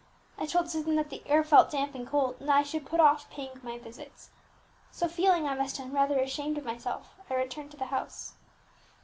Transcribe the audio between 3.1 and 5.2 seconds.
paying my visits. So